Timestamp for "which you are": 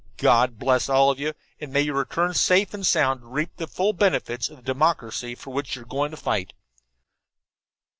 5.51-5.85